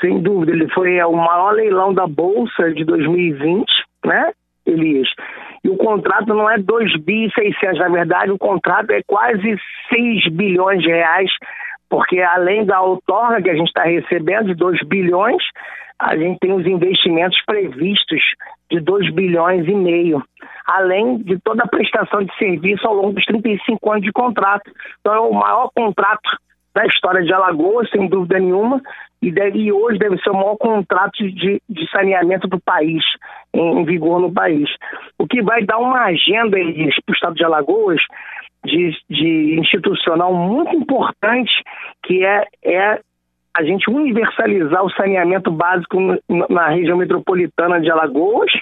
Sem 0.00 0.22
dúvida, 0.22 0.52
ele 0.52 0.68
foi 0.70 1.00
o 1.02 1.12
maior 1.12 1.52
leilão 1.52 1.92
da 1.92 2.06
Bolsa 2.06 2.72
de 2.72 2.84
2020, 2.84 3.66
né, 4.04 4.32
Elias? 4.66 5.08
E 5.64 5.68
o 5.68 5.76
contrato 5.76 6.28
não 6.28 6.50
é 6.50 6.58
2 6.58 6.96
bi 7.00 7.30
600, 7.34 7.78
na 7.78 7.88
verdade 7.88 8.30
o 8.30 8.38
contrato 8.38 8.90
é 8.90 9.02
quase 9.06 9.56
6 9.92 10.28
bilhões 10.32 10.82
de 10.82 10.88
reais, 10.88 11.30
porque 11.88 12.20
além 12.20 12.64
da 12.64 12.80
outorga 12.80 13.42
que 13.42 13.50
a 13.50 13.54
gente 13.54 13.68
está 13.68 13.84
recebendo 13.84 14.46
de 14.46 14.54
2 14.54 14.82
bilhões, 14.86 15.42
a 15.98 16.16
gente 16.16 16.38
tem 16.38 16.52
os 16.52 16.66
investimentos 16.66 17.40
previstos 17.44 18.22
de 18.70 18.80
2 18.80 19.12
bilhões 19.12 19.66
e 19.66 19.74
meio, 19.74 20.22
além 20.66 21.18
de 21.18 21.38
toda 21.40 21.64
a 21.64 21.68
prestação 21.68 22.22
de 22.22 22.36
serviço 22.36 22.86
ao 22.86 22.94
longo 22.94 23.12
dos 23.12 23.24
35 23.24 23.90
anos 23.90 24.04
de 24.04 24.12
contrato. 24.12 24.70
Então 25.00 25.14
é 25.14 25.20
o 25.20 25.32
maior 25.32 25.70
contrato 25.74 26.30
da 26.78 26.86
história 26.86 27.24
de 27.24 27.32
Alagoas, 27.32 27.90
sem 27.90 28.06
dúvida 28.08 28.38
nenhuma, 28.38 28.80
e, 29.20 29.32
deve, 29.32 29.58
e 29.58 29.72
hoje 29.72 29.98
deve 29.98 30.16
ser 30.18 30.30
o 30.30 30.34
maior 30.34 30.56
contrato 30.56 31.16
de, 31.16 31.60
de 31.68 31.90
saneamento 31.90 32.46
do 32.46 32.60
país, 32.60 33.02
em, 33.52 33.80
em, 33.80 33.84
vigor 33.84 34.20
no 34.20 34.32
país. 34.32 34.70
O 35.18 35.26
que 35.26 35.42
vai 35.42 35.64
dar 35.64 35.78
uma 35.78 36.04
agenda 36.04 36.56
para 36.56 37.12
o 37.12 37.14
estado 37.14 37.34
de 37.34 37.44
Alagoas 37.44 38.00
de, 38.64 38.96
de, 39.10 39.58
institucional 39.58 40.32
muito 40.32 40.72
importante, 40.76 41.50
que 42.04 42.24
é, 42.24 42.44
é 42.64 43.00
a 43.54 43.64
gente 43.64 43.90
universalizar 43.90 44.84
o 44.84 44.90
saneamento 44.90 45.50
básico 45.50 45.98
na 46.48 46.68
região 46.68 46.96
metropolitana 46.96 47.80
de 47.80 47.90
Alagoas, 47.90 48.52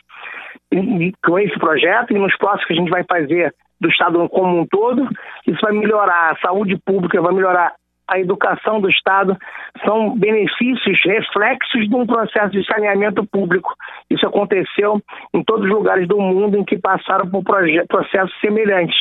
com 1.22 1.38
esse 1.38 1.58
projeto, 1.58 2.14
e 2.14 2.18
nos 2.18 2.34
próximos 2.38 2.64
que 2.64 2.72
a 2.72 2.76
gente 2.76 2.90
vai 2.90 3.04
fazer 3.04 3.54
do 3.78 3.90
Estado 3.90 4.26
como 4.30 4.60
um 4.60 4.66
todo, 4.66 5.06
isso 5.46 5.58
vai 5.60 5.72
melhorar 5.72 6.32
a 6.32 6.36
saúde 6.38 6.78
pública, 6.78 7.20
vai 7.20 7.34
melhorar 7.34 7.74
a 8.08 8.18
educação 8.18 8.80
do 8.80 8.88
Estado, 8.88 9.36
são 9.84 10.16
benefícios, 10.16 10.98
reflexos 11.04 11.88
de 11.88 11.94
um 11.94 12.06
processo 12.06 12.50
de 12.50 12.64
saneamento 12.64 13.26
público. 13.26 13.74
Isso 14.08 14.26
aconteceu 14.26 15.00
em 15.34 15.42
todos 15.42 15.64
os 15.66 15.70
lugares 15.70 16.06
do 16.06 16.20
mundo 16.20 16.56
em 16.56 16.64
que 16.64 16.78
passaram 16.78 17.28
por 17.28 17.42
processos 17.42 18.40
semelhantes. 18.40 18.96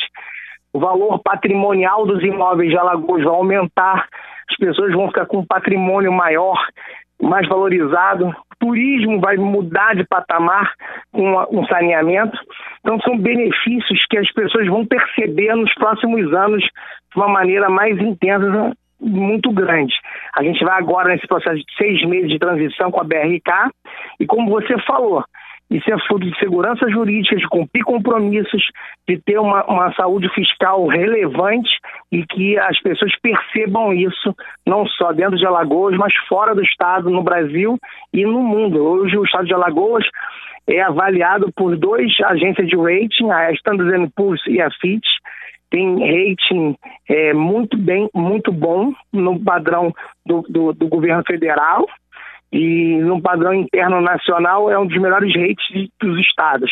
O 0.72 0.80
valor 0.80 1.20
patrimonial 1.20 2.04
dos 2.04 2.22
imóveis 2.22 2.70
de 2.70 2.76
Alagoas 2.76 3.24
vai 3.24 3.34
aumentar, 3.34 4.08
as 4.50 4.56
pessoas 4.56 4.92
vão 4.92 5.08
ficar 5.08 5.26
com 5.26 5.38
um 5.38 5.46
patrimônio 5.46 6.12
maior, 6.12 6.58
mais 7.22 7.48
valorizado, 7.48 8.28
o 8.28 8.34
turismo 8.58 9.20
vai 9.20 9.36
mudar 9.36 9.94
de 9.94 10.04
patamar 10.04 10.72
com 11.12 11.34
um 11.50 11.66
saneamento. 11.66 12.38
Então, 12.80 13.00
são 13.00 13.18
benefícios 13.18 14.04
que 14.08 14.18
as 14.18 14.30
pessoas 14.32 14.66
vão 14.66 14.86
perceber 14.86 15.54
nos 15.54 15.72
próximos 15.74 16.32
anos 16.34 16.62
de 16.62 17.16
uma 17.16 17.28
maneira 17.28 17.68
mais 17.68 17.98
intensa, 17.98 18.76
muito 19.00 19.50
grande. 19.50 19.94
A 20.34 20.42
gente 20.42 20.64
vai 20.64 20.78
agora 20.78 21.08
nesse 21.08 21.26
processo 21.26 21.56
de 21.56 21.64
seis 21.76 22.04
meses 22.06 22.30
de 22.30 22.38
transição 22.38 22.90
com 22.90 23.00
a 23.00 23.04
BRK, 23.04 23.70
e 24.20 24.26
como 24.26 24.50
você 24.50 24.78
falou, 24.82 25.22
isso 25.68 25.92
é 25.92 25.98
fruto 26.06 26.24
de 26.24 26.38
segurança 26.38 26.88
jurídica, 26.88 27.34
de 27.36 27.48
cumprir 27.48 27.82
compromissos, 27.82 28.62
de 29.08 29.18
ter 29.18 29.38
uma, 29.38 29.64
uma 29.64 29.92
saúde 29.94 30.28
fiscal 30.32 30.86
relevante 30.86 31.70
e 32.12 32.24
que 32.24 32.56
as 32.56 32.80
pessoas 32.80 33.12
percebam 33.20 33.92
isso, 33.92 34.34
não 34.64 34.86
só 34.86 35.12
dentro 35.12 35.36
de 35.36 35.44
Alagoas, 35.44 35.96
mas 35.96 36.14
fora 36.28 36.54
do 36.54 36.62
Estado, 36.62 37.10
no 37.10 37.22
Brasil 37.22 37.76
e 38.12 38.24
no 38.24 38.42
mundo. 38.42 38.80
Hoje, 38.80 39.18
o 39.18 39.24
Estado 39.24 39.46
de 39.46 39.54
Alagoas 39.54 40.04
é 40.68 40.80
avaliado 40.82 41.50
por 41.56 41.76
duas 41.76 42.12
agências 42.24 42.68
de 42.68 42.76
rating, 42.76 43.30
a 43.30 43.50
Standard 43.52 44.08
Poor's 44.14 44.40
e 44.46 44.60
a 44.60 44.70
Fitch, 44.80 45.06
tem 45.70 45.98
rating 45.98 46.76
é, 47.08 47.32
muito 47.32 47.76
bem, 47.76 48.08
muito 48.14 48.52
bom 48.52 48.92
no 49.12 49.38
padrão 49.40 49.92
do, 50.24 50.42
do, 50.48 50.72
do 50.72 50.88
governo 50.88 51.22
federal 51.26 51.86
e 52.52 52.96
no 52.98 53.20
padrão 53.20 53.52
interno 53.52 54.00
nacional 54.00 54.70
é 54.70 54.78
um 54.78 54.86
dos 54.86 55.00
melhores 55.00 55.34
rates 55.34 55.90
dos 56.00 56.18
estados. 56.20 56.70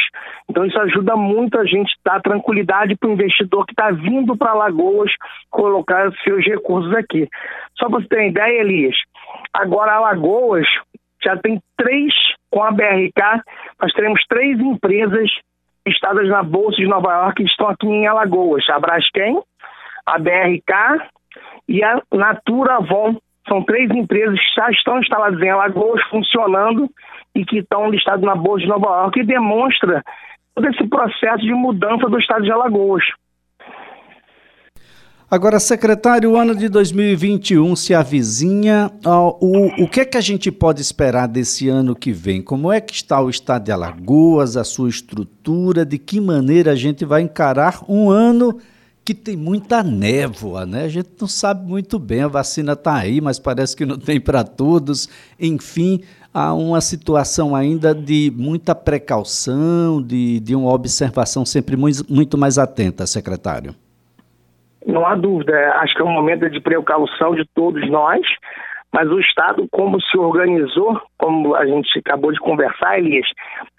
Então 0.49 0.65
isso 0.65 0.79
ajuda 0.79 1.17
muito 1.17 1.59
a 1.59 1.65
gente 1.65 1.93
dar 2.05 2.23
tranquilidade 2.23 2.97
para 2.97 3.09
o 3.09 3.13
investidor 3.13 3.67
que 3.67 3.73
está 3.73 3.91
vindo 3.91 4.37
para 4.37 4.55
Lagoas 4.55 5.11
colocar 5.51 6.13
seus 6.23 6.45
recursos 6.45 6.95
aqui. 6.95 7.29
Só 7.77 7.89
para 7.89 8.01
você 8.01 8.09
ter 8.09 8.17
uma 8.17 8.27
ideia, 8.29 8.61
Elias, 8.61 8.97
agora 9.53 9.95
Alagoas 9.95 10.67
já 11.23 11.37
tem 11.39 11.61
três, 11.77 12.13
com 12.51 12.63
a 12.63 12.71
BRK, 12.71 13.43
nós 13.81 13.93
teremos 13.95 14.23
três 14.29 14.61
empresas 14.61 15.31
listadas 15.87 16.29
na 16.29 16.43
Bolsa 16.43 16.77
de 16.77 16.87
Nova 16.87 17.13
York 17.13 17.43
estão 17.43 17.69
aqui 17.69 17.87
em 17.87 18.07
Alagoas, 18.07 18.65
a 18.71 18.79
Braskem, 18.79 19.39
a 20.07 20.19
BRK 20.19 21.11
e 21.69 21.83
a 21.83 22.01
Natura 22.13 22.81
Von, 22.81 23.17
são 23.49 23.63
três 23.63 23.91
empresas 23.91 24.39
que 24.39 24.55
já 24.57 24.71
estão 24.71 24.99
instaladas 24.99 25.41
em 25.41 25.51
Alagoas, 25.51 26.03
funcionando 26.05 26.89
e 27.35 27.45
que 27.45 27.59
estão 27.59 27.91
listadas 27.91 28.23
na 28.23 28.35
Bolsa 28.35 28.61
de 28.61 28.69
Nova 28.69 28.87
York, 28.87 29.21
e 29.21 29.27
demonstra 29.27 30.03
todo 30.55 30.69
esse 30.69 30.89
processo 30.89 31.43
de 31.43 31.53
mudança 31.53 32.09
do 32.09 32.19
estado 32.19 32.45
de 32.45 32.53
Alagoas. 32.53 33.05
Agora, 35.35 35.59
secretário, 35.59 36.31
o 36.31 36.37
ano 36.37 36.55
de 36.55 36.69
2021 36.69 37.75
se 37.75 37.93
avizinha. 37.93 38.89
O, 39.41 39.83
o 39.83 39.89
que 39.89 39.99
é 39.99 40.05
que 40.05 40.17
a 40.17 40.21
gente 40.21 40.49
pode 40.53 40.81
esperar 40.81 41.27
desse 41.27 41.69
ano 41.69 41.97
que 41.97 42.13
vem? 42.13 42.41
Como 42.41 42.71
é 42.71 42.81
que 42.81 42.95
está 42.95 43.21
o 43.21 43.29
estado 43.29 43.65
de 43.65 43.73
Alagoas, 43.73 44.57
a 44.57 44.63
sua 44.63 44.89
estrutura? 44.89 45.85
De 45.85 45.99
que 45.99 46.21
maneira 46.21 46.71
a 46.71 46.77
gente 46.77 47.05
vai 47.05 47.23
encarar 47.23 47.83
um 47.89 48.11
ano 48.11 48.61
que 49.05 49.13
tem 49.13 49.37
muita 49.37 49.83
névoa, 49.83 50.65
né? 50.65 50.85
A 50.85 50.89
gente 50.89 51.09
não 51.21 51.27
sabe 51.27 51.69
muito 51.69 51.99
bem, 51.99 52.23
a 52.23 52.29
vacina 52.29 52.75
está 52.75 52.95
aí, 52.95 53.21
mas 53.21 53.41
parece 53.41 53.75
que 53.75 53.85
não 53.85 53.99
tem 53.99 54.21
para 54.21 54.45
todos. 54.45 55.09
Enfim, 55.41 56.01
há 56.33 56.55
uma 56.55 56.81
situação 56.81 57.57
ainda 57.57 57.93
de 57.93 58.33
muita 58.37 58.73
precaução, 58.73 60.01
de, 60.01 60.39
de 60.39 60.55
uma 60.55 60.73
observação 60.73 61.45
sempre 61.45 61.77
muito, 61.77 62.07
muito 62.09 62.39
mais 62.39 62.57
atenta, 62.57 63.05
secretário. 63.05 63.75
Não 64.87 65.07
há 65.07 65.15
dúvida, 65.15 65.73
acho 65.77 65.95
que 65.95 66.03
é 66.03 66.05
um 66.05 66.13
momento 66.13 66.49
de 66.51 66.61
precaução 66.61 67.35
de 67.35 67.45
todos 67.55 67.89
nós, 67.91 68.21
mas 68.93 69.11
o 69.11 69.19
Estado, 69.19 69.67
como 69.73 70.01
se 70.01 70.17
organizou, 70.17 71.01
como 71.19 71.55
a 71.57 71.67
gente 71.67 71.99
acabou 71.99 72.31
de 72.33 72.39
conversar, 72.39 72.99
Elias, 72.99 73.27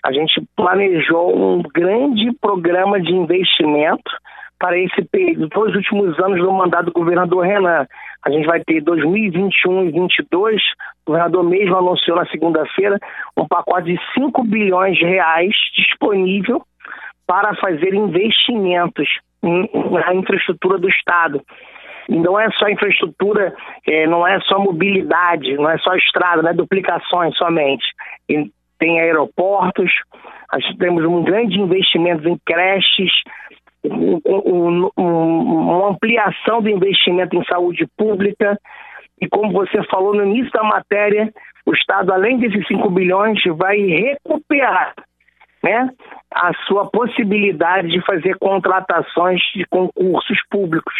a 0.03 0.11
gente 0.11 0.43
planejou 0.57 1.33
um 1.33 1.61
grande 1.73 2.33
programa 2.41 2.99
de 2.99 3.13
investimento 3.13 4.11
para 4.59 4.77
esse 4.77 5.03
período, 5.05 5.47
dois 5.49 5.75
últimos 5.75 6.19
anos 6.19 6.39
do 6.39 6.51
mandato 6.51 6.85
do 6.87 6.91
governador 6.91 7.45
Renan. 7.45 7.85
A 8.25 8.29
gente 8.29 8.45
vai 8.45 8.61
ter 8.63 8.81
2021 8.81 9.87
e 9.87 9.91
2022, 9.91 10.61
o 11.05 11.11
governador 11.11 11.43
mesmo 11.43 11.77
anunciou 11.77 12.17
na 12.17 12.25
segunda-feira 12.25 12.99
um 13.37 13.47
pacote 13.47 13.93
de 13.93 13.99
5 14.15 14.43
bilhões 14.43 14.97
de 14.97 15.05
reais 15.05 15.53
disponível 15.77 16.61
para 17.27 17.55
fazer 17.55 17.93
investimentos 17.93 19.07
na 19.41 20.13
infraestrutura 20.13 20.77
do 20.77 20.89
Estado. 20.89 21.41
E 22.07 22.15
não 22.15 22.39
é 22.39 22.49
só 22.51 22.69
infraestrutura, 22.69 23.55
é, 23.87 24.05
não 24.07 24.27
é 24.27 24.39
só 24.41 24.59
mobilidade, 24.59 25.55
não 25.55 25.69
é 25.69 25.77
só 25.79 25.95
estrada, 25.95 26.41
não 26.41 26.49
é 26.51 26.53
duplicações 26.53 27.35
somente. 27.37 27.85
Tem 28.77 28.99
aeroportos, 28.99 29.91
temos 30.77 31.03
um 31.03 31.23
grande 31.23 31.59
investimento 31.59 32.27
em 32.27 32.37
creches, 32.45 33.11
um, 33.83 34.21
um, 34.25 34.89
uma 34.97 35.89
ampliação 35.89 36.61
do 36.61 36.69
investimento 36.69 37.35
em 37.35 37.43
saúde 37.45 37.87
pública. 37.97 38.57
E 39.19 39.27
como 39.27 39.51
você 39.51 39.81
falou 39.85 40.13
no 40.13 40.25
início 40.25 40.51
da 40.51 40.63
matéria, 40.63 41.31
o 41.65 41.73
Estado, 41.73 42.13
além 42.13 42.37
desses 42.37 42.67
5 42.67 42.87
bilhões, 42.89 43.41
vai 43.57 43.77
recuperar 43.77 44.93
né, 45.65 45.89
a 46.31 46.53
sua 46.67 46.85
possibilidade 46.89 47.87
de 47.87 47.99
fazer 48.05 48.37
contratações 48.37 49.41
de 49.55 49.65
concursos 49.65 50.37
públicos. 50.49 50.93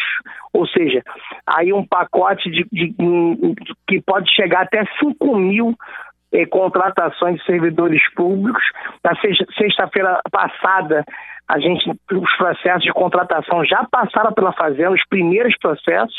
Ou 0.51 0.65
seja, 0.67 1.03
aí 1.45 1.71
um 1.71 1.85
pacote 1.85 2.49
de, 2.49 2.65
de, 2.71 2.89
de 2.89 3.55
que 3.87 4.01
pode 4.01 4.33
chegar 4.33 4.61
até 4.61 4.83
5 4.99 5.37
mil 5.37 5.75
eh, 6.33 6.47
contratações 6.47 7.37
de 7.37 7.45
servidores 7.45 8.01
públicos. 8.15 8.63
Na 9.03 9.13
sexta-feira 9.55 10.19
passada, 10.31 11.03
a 11.47 11.59
gente, 11.59 11.87
os 11.89 12.37
processos 12.37 12.83
de 12.83 12.91
contratação 12.91 13.63
já 13.63 13.85
passaram 13.91 14.33
pela 14.33 14.53
Fazenda, 14.53 14.91
os 14.91 15.05
primeiros 15.07 15.55
processos 15.59 16.17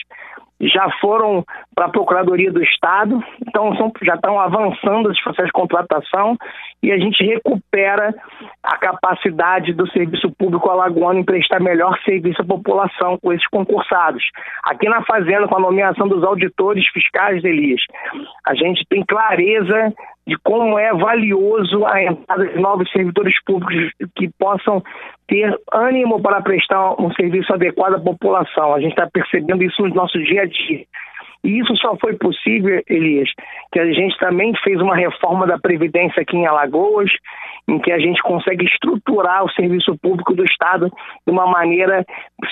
já 0.60 0.88
foram 1.00 1.44
para 1.74 1.86
a 1.86 1.90
Procuradoria 1.90 2.50
do 2.50 2.62
Estado, 2.62 3.22
então 3.46 3.76
são, 3.76 3.92
já 4.02 4.14
estão 4.14 4.40
avançando 4.40 5.10
os 5.10 5.20
processos 5.22 5.48
de 5.48 5.52
contratação 5.52 6.36
e 6.82 6.90
a 6.92 6.98
gente 6.98 7.22
recupera 7.24 8.14
a 8.62 8.76
capacidade 8.78 9.72
do 9.72 9.86
serviço 9.90 10.30
público 10.38 10.70
alagoano 10.70 11.20
em 11.20 11.24
prestar 11.24 11.60
melhor 11.60 11.98
serviço 12.04 12.40
à 12.40 12.44
população 12.44 13.18
com 13.18 13.32
esses 13.32 13.46
concursados. 13.48 14.22
Aqui 14.64 14.88
na 14.88 15.04
Fazenda, 15.04 15.46
com 15.46 15.56
a 15.56 15.60
nomeação 15.60 16.08
dos 16.08 16.24
auditores 16.24 16.86
fiscais, 16.88 17.44
Elias, 17.44 17.80
a 18.46 18.54
gente 18.54 18.84
tem 18.88 19.04
clareza 19.04 19.92
de 20.26 20.36
como 20.38 20.78
é 20.78 20.92
valioso 20.92 21.86
a 21.86 22.02
entrada 22.02 22.46
de 22.46 22.58
novos 22.58 22.90
servidores 22.90 23.34
públicos 23.44 23.92
que 24.16 24.28
possam 24.38 24.82
ter 25.28 25.56
ânimo 25.72 26.20
para 26.20 26.42
prestar 26.42 27.00
um 27.00 27.12
serviço 27.12 27.52
adequado 27.52 27.94
à 27.94 28.00
população. 28.00 28.74
A 28.74 28.80
gente 28.80 28.90
está 28.90 29.08
percebendo 29.08 29.62
isso 29.62 29.82
no 29.82 29.94
nosso 29.94 30.18
dia 30.18 30.42
a 30.42 30.46
dia. 30.46 30.84
E 31.44 31.58
isso 31.60 31.76
só 31.76 31.96
foi 31.96 32.14
possível, 32.14 32.82
Elias, 32.88 33.28
que 33.72 33.78
a 33.78 33.86
gente 33.92 34.16
também 34.18 34.52
fez 34.62 34.80
uma 34.80 34.96
reforma 34.96 35.46
da 35.46 35.58
Previdência 35.58 36.22
aqui 36.22 36.36
em 36.36 36.46
Alagoas, 36.46 37.10
em 37.68 37.78
que 37.78 37.92
a 37.92 37.98
gente 37.98 38.22
consegue 38.22 38.64
estruturar 38.64 39.44
o 39.44 39.50
serviço 39.50 39.96
público 39.98 40.34
do 40.34 40.44
Estado 40.44 40.88
de 41.26 41.32
uma 41.32 41.46
maneira 41.46 42.04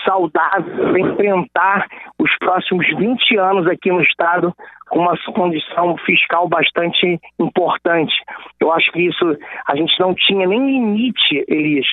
saudável 0.04 0.90
para 0.90 1.00
enfrentar 1.00 1.86
os 2.18 2.30
próximos 2.38 2.86
20 2.96 3.36
anos 3.36 3.66
aqui 3.66 3.90
no 3.90 4.02
Estado 4.02 4.52
com 4.88 5.00
uma 5.00 5.16
condição 5.34 5.96
fiscal 5.98 6.48
bastante 6.48 7.18
importante. 7.38 8.14
Eu 8.60 8.72
acho 8.72 8.90
que 8.92 9.02
isso 9.02 9.36
a 9.66 9.76
gente 9.76 9.98
não 9.98 10.14
tinha 10.14 10.46
nem 10.46 10.66
limite, 10.66 11.44
Elias, 11.48 11.86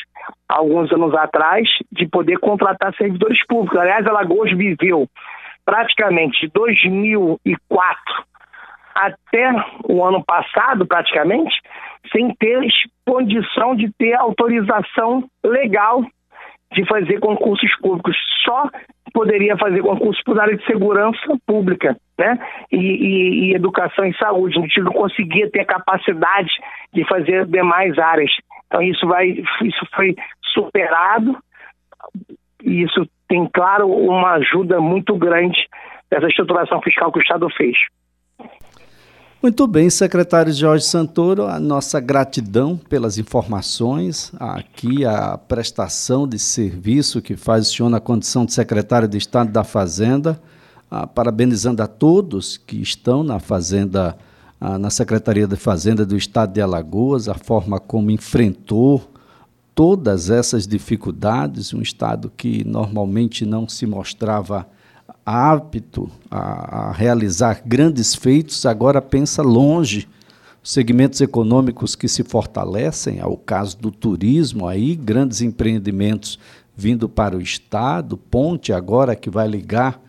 alguns 0.47 0.91
anos 0.91 1.13
atrás, 1.15 1.67
de 1.91 2.07
poder 2.07 2.37
contratar 2.39 2.93
servidores 2.95 3.39
públicos. 3.47 3.79
Aliás, 3.79 4.05
Alagoas 4.05 4.51
viveu 4.55 5.07
praticamente 5.71 6.41
de 6.41 6.51
2004 6.51 8.01
até 8.93 9.51
o 9.85 10.03
ano 10.03 10.21
passado, 10.21 10.85
praticamente, 10.85 11.55
sem 12.11 12.35
ter 12.35 12.67
condição 13.07 13.73
de 13.73 13.89
ter 13.97 14.13
autorização 14.15 15.23
legal 15.41 16.03
de 16.73 16.85
fazer 16.85 17.21
concursos 17.21 17.73
públicos. 17.77 18.17
Só 18.43 18.69
poderia 19.13 19.55
fazer 19.57 19.81
concurso 19.81 20.21
para 20.25 20.41
a 20.41 20.43
área 20.43 20.57
de 20.57 20.65
segurança 20.65 21.37
pública, 21.47 21.95
né? 22.19 22.37
E, 22.69 22.75
e, 22.75 23.45
e, 23.45 23.55
educação 23.55 24.05
e 24.05 24.17
saúde. 24.17 24.57
A 24.57 24.61
gente 24.63 24.81
não 24.81 24.91
conseguia 24.91 25.49
ter 25.49 25.63
capacidade 25.63 26.51
de 26.93 27.07
fazer 27.07 27.45
demais 27.45 27.97
áreas. 27.97 28.31
Então 28.67 28.81
isso 28.81 29.07
vai, 29.07 29.29
isso 29.61 29.87
foi 29.95 30.15
superado 30.53 31.37
isso 32.63 33.07
tem, 33.31 33.49
claro, 33.53 33.87
uma 33.87 34.33
ajuda 34.33 34.81
muito 34.81 35.15
grande 35.15 35.57
dessa 36.09 36.27
estruturação 36.27 36.81
fiscal 36.81 37.09
que 37.13 37.19
o 37.19 37.21
Estado 37.21 37.47
fez. 37.55 37.77
Muito 39.41 39.65
bem, 39.65 39.89
secretário 39.89 40.51
Jorge 40.51 40.83
Santoro, 40.83 41.47
a 41.47 41.57
nossa 41.57 41.99
gratidão 42.01 42.77
pelas 42.77 43.17
informações, 43.17 44.33
aqui 44.37 45.05
a 45.05 45.37
prestação 45.37 46.27
de 46.27 46.37
serviço 46.37 47.21
que 47.21 47.37
faz 47.37 47.67
o 47.67 47.73
senhor 47.73 47.89
na 47.89 48.01
condição 48.01 48.45
de 48.45 48.53
secretário 48.53 49.07
de 49.07 49.17
Estado 49.17 49.49
da 49.49 49.63
Fazenda, 49.63 50.39
ah, 50.91 51.07
parabenizando 51.07 51.81
a 51.81 51.87
todos 51.87 52.57
que 52.57 52.81
estão 52.81 53.23
na 53.23 53.39
Fazenda, 53.39 54.17
ah, 54.59 54.77
na 54.77 54.89
Secretaria 54.89 55.47
de 55.47 55.55
Fazenda 55.55 56.05
do 56.05 56.17
Estado 56.17 56.53
de 56.53 56.61
Alagoas, 56.61 57.29
a 57.29 57.33
forma 57.33 57.79
como 57.79 58.11
enfrentou 58.11 59.09
todas 59.73 60.29
essas 60.29 60.67
dificuldades, 60.67 61.73
um 61.73 61.81
Estado 61.81 62.31
que 62.35 62.63
normalmente 62.63 63.45
não 63.45 63.67
se 63.67 63.85
mostrava 63.85 64.67
apto 65.25 66.09
a, 66.29 66.89
a 66.89 66.91
realizar 66.91 67.61
grandes 67.65 68.15
feitos, 68.15 68.65
agora 68.65 69.01
pensa 69.01 69.41
longe. 69.41 70.07
Segmentos 70.63 71.19
econômicos 71.21 71.95
que 71.95 72.07
se 72.07 72.23
fortalecem, 72.23 73.19
ao 73.19 73.35
caso 73.35 73.77
do 73.79 73.89
turismo, 73.89 74.67
aí 74.67 74.95
grandes 74.95 75.41
empreendimentos 75.41 76.37
vindo 76.75 77.09
para 77.09 77.35
o 77.35 77.41
estado, 77.41 78.15
ponte 78.15 78.71
agora 78.71 79.15
que 79.15 79.29
vai 79.29 79.47
ligar 79.47 79.99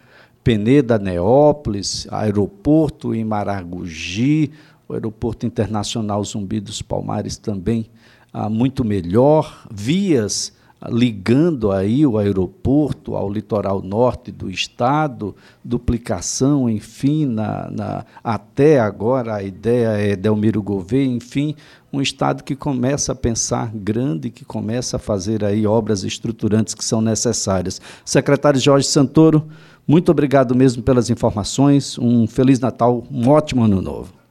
Peneda, 0.45 0.99
Neópolis, 0.99 2.07
aeroporto 2.11 3.15
em 3.15 3.25
Maragogi, 3.25 4.51
o 4.89 4.93
aeroporto 4.93 5.47
internacional 5.47 6.23
Zumbi 6.25 6.61
dos 6.61 6.83
Palmares 6.83 7.37
também 7.37 7.89
ah, 8.33 8.49
muito 8.49 8.85
melhor, 8.85 9.67
vias 9.71 10.53
ligando 10.91 11.71
aí 11.71 12.07
o 12.07 12.19
aeroporto 12.19 13.15
ao 13.15 13.31
litoral 13.31 13.81
norte 13.83 14.33
do 14.33 14.51
estado, 14.51 15.35
duplicação, 15.63 16.69
enfim, 16.69 17.27
na, 17.27 17.71
na, 17.71 18.05
até 18.23 18.81
agora 18.81 19.37
a 19.37 19.43
ideia 19.43 19.89
é 19.91 20.17
Delmiro 20.17 20.63
Gouveia, 20.63 21.07
enfim, 21.07 21.55
um 21.93 22.01
estado 22.01 22.43
que 22.43 22.57
começa 22.57 23.13
a 23.13 23.15
pensar 23.15 23.71
grande, 23.73 24.31
que 24.31 24.45
começa 24.45 24.97
a 24.97 25.01
fazer 25.01 25.45
aí 25.45 25.67
obras 25.67 26.03
estruturantes 26.05 26.75
que 26.75 26.85
são 26.85 27.01
necessárias. 27.01 27.81
Secretário 28.05 28.59
Jorge 28.59 28.87
Santoro, 28.87 29.47
muito 29.87 30.11
obrigado 30.11 30.55
mesmo 30.55 30.83
pelas 30.83 31.11
informações, 31.11 31.99
um 31.99 32.27
Feliz 32.27 32.59
Natal, 32.59 33.05
um 33.11 33.29
ótimo 33.29 33.63
ano 33.63 33.81
novo. 33.81 34.22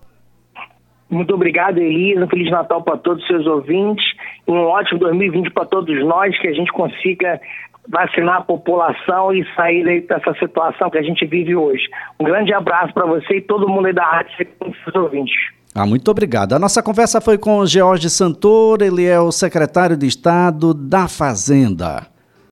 Muito 1.12 1.34
obrigado, 1.36 1.78
Elisa. 1.78 2.24
Um 2.24 2.28
Feliz 2.30 2.50
Natal 2.50 2.82
para 2.82 2.98
todos 2.98 3.22
os 3.22 3.28
seus 3.28 3.46
ouvintes. 3.46 4.04
E 4.48 4.52
um 4.52 4.64
ótimo 4.64 5.00
2020 5.00 5.52
para 5.52 5.66
todos 5.66 6.04
nós, 6.06 6.38
que 6.40 6.48
a 6.48 6.54
gente 6.54 6.72
consiga 6.72 7.40
vacinar 7.90 8.38
a 8.38 8.42
população 8.42 9.34
e 9.34 9.46
sair 9.56 10.08
dessa 10.08 10.34
situação 10.36 10.90
que 10.90 10.98
a 10.98 11.02
gente 11.02 11.26
vive 11.26 11.56
hoje. 11.56 11.84
Um 12.20 12.24
grande 12.24 12.54
abraço 12.54 12.94
para 12.94 13.06
você 13.06 13.38
e 13.38 13.42
todo 13.42 13.68
mundo 13.68 13.88
aí 13.88 13.94
da 13.94 14.06
rádio 14.06 14.32
seus 14.38 14.96
ouvintes. 14.96 15.36
Ah, 15.74 15.86
muito 15.86 16.10
obrigado. 16.10 16.54
A 16.54 16.60
nossa 16.60 16.84
conversa 16.84 17.20
foi 17.20 17.38
com 17.38 17.60
o 17.60 17.66
George 17.66 18.10
Santoro, 18.10 18.84
ele 18.84 19.06
é 19.06 19.20
o 19.20 19.32
secretário 19.32 19.98
de 19.98 20.06
Estado 20.06 20.74
da 20.74 21.08
Fazenda. 21.08 22.08